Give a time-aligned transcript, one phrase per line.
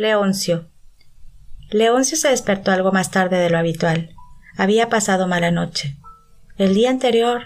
[0.00, 0.70] Leoncio.
[1.70, 4.16] Leoncio se despertó algo más tarde de lo habitual.
[4.56, 5.98] Había pasado mala noche.
[6.56, 7.42] El día anterior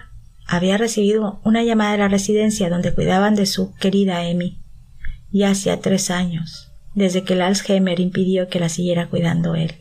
[0.46, 4.62] había recibido una llamada de la residencia donde cuidaban de su querida Emi.
[5.32, 9.74] Y hacía tres años, desde que el Alzheimer impidió que la siguiera cuidando él.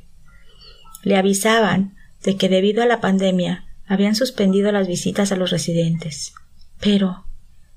[1.04, 1.94] Le avisaban
[2.24, 6.34] de que debido a la pandemia habían suspendido las visitas a los residentes.
[6.80, 7.28] Pero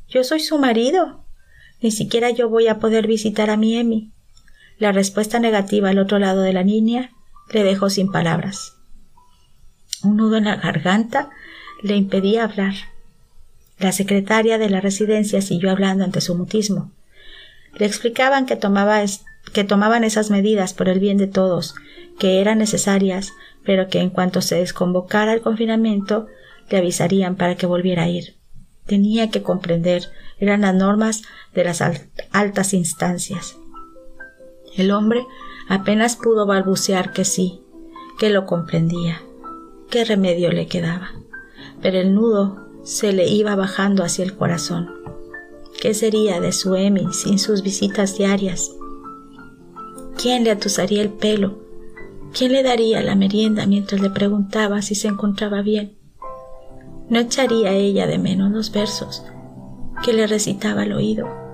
[0.09, 1.27] yo soy su marido.
[1.83, 4.15] Ni siquiera yo voy a poder visitar a mi Emi.
[4.79, 7.11] La respuesta negativa al otro lado de la línea
[7.51, 8.77] le dejó sin palabras.
[10.03, 11.31] Un nudo en la garganta
[11.83, 12.75] le impedía hablar.
[13.79, 16.93] La secretaria de la residencia siguió hablando ante su mutismo.
[17.75, 19.03] Le explicaban que, tomaba
[19.53, 21.75] que tomaban esas medidas por el bien de todos,
[22.19, 23.33] que eran necesarias,
[23.65, 26.27] pero que en cuanto se desconvocara el confinamiento,
[26.71, 28.37] le avisarían para que volviera a ir.
[28.87, 31.23] Tenía que comprender, eran las normas
[31.55, 31.83] de las
[32.33, 33.57] altas instancias.
[34.77, 35.27] El hombre
[35.69, 37.63] apenas pudo balbucear que sí,
[38.19, 39.23] que lo comprendía.
[39.91, 41.13] ¿Qué remedio le quedaba?
[41.81, 44.91] Pero el nudo se le iba bajando hacia el corazón.
[45.81, 48.71] ¿Qué sería de su Emi sin sus visitas diarias?
[50.21, 51.59] ¿Quién le atusaría el pelo?
[52.37, 55.97] ¿Quién le daría la merienda mientras le preguntaba si se encontraba bien?
[57.09, 59.25] No echaría ella de menos los versos
[60.05, 61.46] que le recitaba al oído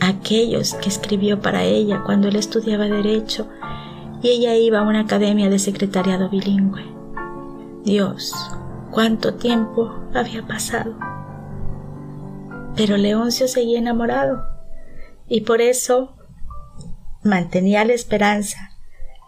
[0.00, 3.48] aquellos que escribió para ella cuando él estudiaba derecho
[4.22, 6.84] y ella iba a una academia de secretariado bilingüe.
[7.84, 8.32] Dios,
[8.90, 10.96] cuánto tiempo había pasado.
[12.76, 14.44] Pero Leoncio seguía enamorado
[15.28, 16.14] y por eso
[17.22, 18.70] mantenía la esperanza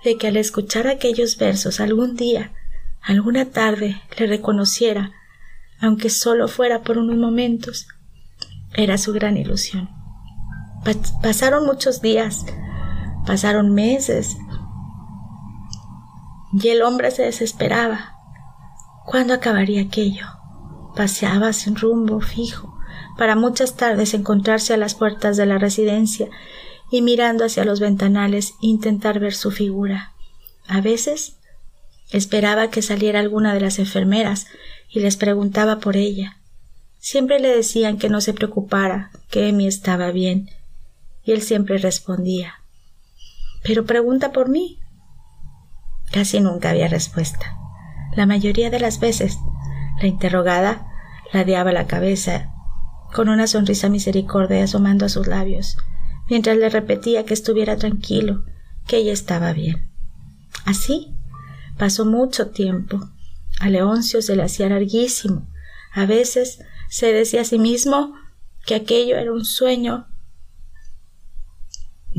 [0.04, 2.52] de que al escuchar aquellos versos algún día,
[3.02, 5.12] alguna tarde, le reconociera,
[5.80, 7.88] aunque solo fuera por unos momentos.
[8.74, 9.99] Era su gran ilusión.
[11.22, 12.46] Pasaron muchos días,
[13.26, 14.38] pasaron meses,
[16.52, 18.16] y el hombre se desesperaba.
[19.04, 20.26] ¿Cuándo acabaría aquello?
[20.96, 22.78] Paseaba sin rumbo fijo,
[23.16, 26.28] para muchas tardes encontrarse a las puertas de la residencia
[26.90, 30.12] y mirando hacia los ventanales intentar ver su figura.
[30.66, 31.36] A veces
[32.10, 34.46] esperaba que saliera alguna de las enfermeras
[34.88, 36.38] y les preguntaba por ella.
[36.98, 40.50] Siempre le decían que no se preocupara, que Emi estaba bien,
[41.24, 42.54] y él siempre respondía
[43.62, 44.78] Pero pregunta por mí.
[46.12, 47.56] Casi nunca había respuesta.
[48.16, 49.38] La mayoría de las veces
[50.00, 50.86] la interrogada
[51.32, 52.50] ladeaba la cabeza
[53.12, 55.76] con una sonrisa misericordia asomando a sus labios,
[56.28, 58.44] mientras le repetía que estuviera tranquilo,
[58.86, 59.90] que ella estaba bien.
[60.64, 61.14] Así
[61.78, 63.00] pasó mucho tiempo.
[63.60, 65.48] A Leoncio se le hacía larguísimo.
[65.92, 68.14] A veces se decía a sí mismo
[68.64, 70.06] que aquello era un sueño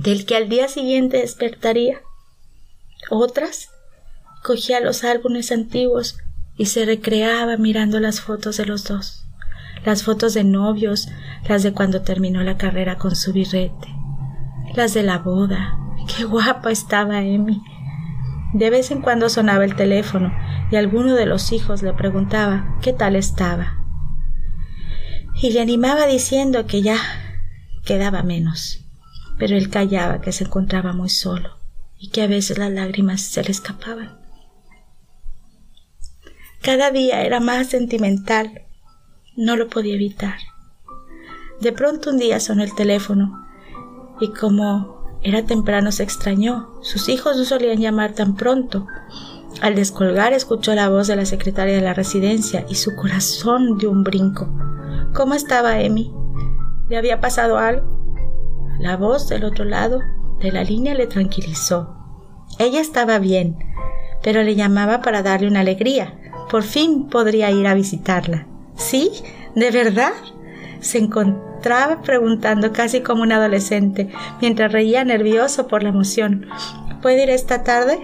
[0.01, 1.99] del que al día siguiente despertaría.
[3.11, 3.69] Otras
[4.43, 6.17] cogía los álbumes antiguos
[6.57, 9.25] y se recreaba mirando las fotos de los dos,
[9.85, 11.07] las fotos de novios,
[11.47, 13.93] las de cuando terminó la carrera con su birrete,
[14.73, 15.77] las de la boda.
[16.15, 17.61] Qué guapa estaba Emi.
[18.53, 20.33] De vez en cuando sonaba el teléfono
[20.71, 23.77] y alguno de los hijos le preguntaba qué tal estaba.
[25.41, 26.97] Y le animaba diciendo que ya
[27.85, 28.80] quedaba menos
[29.41, 31.57] pero él callaba que se encontraba muy solo
[31.97, 34.19] y que a veces las lágrimas se le escapaban.
[36.61, 38.67] Cada día era más sentimental.
[39.35, 40.35] No lo podía evitar.
[41.59, 43.47] De pronto un día sonó el teléfono
[44.19, 46.79] y como era temprano se extrañó.
[46.83, 48.85] Sus hijos no solían llamar tan pronto.
[49.59, 53.89] Al descolgar escuchó la voz de la secretaria de la residencia y su corazón dio
[53.89, 54.47] un brinco.
[55.15, 56.13] ¿Cómo estaba Emi?
[56.89, 58.00] ¿Le había pasado algo?
[58.81, 60.01] La voz del otro lado
[60.39, 61.95] de la línea le tranquilizó.
[62.57, 63.55] Ella estaba bien,
[64.23, 66.15] pero le llamaba para darle una alegría.
[66.49, 68.47] Por fin podría ir a visitarla.
[68.75, 69.11] ¿Sí?
[69.55, 70.13] ¿De verdad?
[70.79, 74.09] Se encontraba preguntando casi como un adolescente,
[74.41, 76.47] mientras reía nervioso por la emoción.
[77.03, 77.99] ¿Puede ir esta tarde?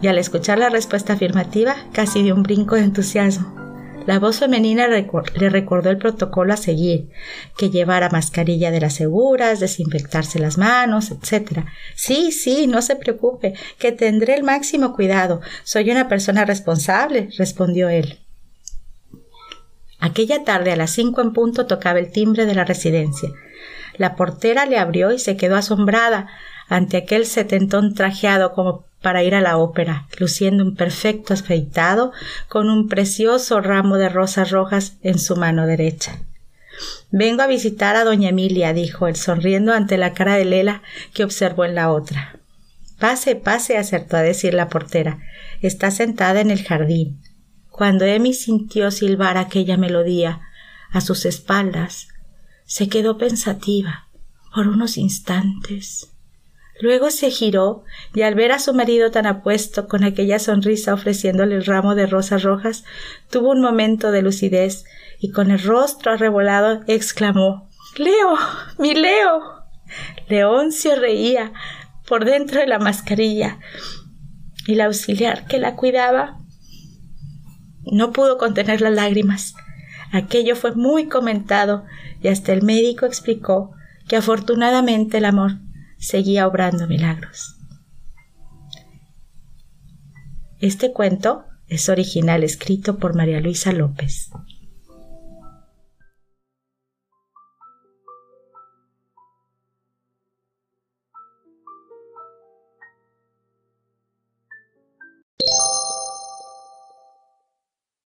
[0.00, 3.63] Y al escuchar la respuesta afirmativa, casi dio un brinco de entusiasmo.
[4.06, 7.08] La voz femenina le recordó el protocolo a seguir,
[7.56, 11.64] que llevara mascarilla de las seguras, desinfectarse las manos, etc.
[11.94, 15.40] Sí, sí, no se preocupe, que tendré el máximo cuidado.
[15.62, 18.20] Soy una persona responsable, respondió él.
[20.00, 23.30] Aquella tarde a las cinco en punto tocaba el timbre de la residencia.
[23.96, 26.28] La portera le abrió y se quedó asombrada
[26.68, 32.12] ante aquel setentón trajeado como para ir a la ópera, luciendo un perfecto afeitado
[32.48, 36.22] con un precioso ramo de rosas rojas en su mano derecha.
[37.10, 41.22] Vengo a visitar a doña Emilia, dijo él, sonriendo ante la cara de Lela que
[41.22, 42.40] observó en la otra.
[42.98, 45.18] Pase, pase, acertó a decir la portera.
[45.60, 47.20] Está sentada en el jardín.
[47.68, 50.40] Cuando Emi sintió silbar aquella melodía
[50.92, 52.08] a sus espaldas,
[52.64, 54.08] se quedó pensativa
[54.54, 56.13] por unos instantes.
[56.80, 57.84] Luego se giró
[58.14, 62.06] y al ver a su marido tan apuesto con aquella sonrisa ofreciéndole el ramo de
[62.06, 62.84] rosas rojas,
[63.30, 64.84] tuvo un momento de lucidez
[65.20, 68.36] y con el rostro arrebolado exclamó Leo.
[68.78, 69.40] mi Leo.
[70.28, 71.52] Leoncio reía
[72.08, 73.58] por dentro de la mascarilla
[74.66, 76.38] y la auxiliar que la cuidaba
[77.84, 79.54] no pudo contener las lágrimas.
[80.12, 81.84] Aquello fue muy comentado
[82.22, 83.72] y hasta el médico explicó
[84.08, 85.58] que afortunadamente el amor
[86.04, 87.56] seguía obrando milagros.
[90.60, 94.30] Este cuento es original escrito por María Luisa López.